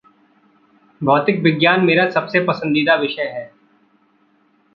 भौतिक 1.01 1.39
विज्ञान 1.39 1.85
मेरा 1.85 2.09
सबसे 2.09 2.43
पसंदीता 2.45 2.95
विषय 2.95 3.21
है। 3.21 3.51